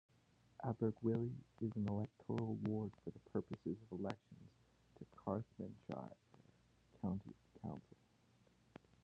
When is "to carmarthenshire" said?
4.97-6.09